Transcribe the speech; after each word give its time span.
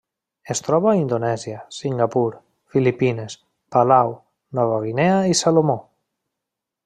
Es 0.53 0.61
troba 0.67 0.87
a 0.91 0.99
Indonèsia, 0.99 1.59
Singapur, 1.79 2.31
Filipines, 2.75 3.37
Palau, 3.77 4.15
Nova 4.61 4.81
Guinea 4.87 5.21
i 5.35 5.41
Salomó. 5.45 5.77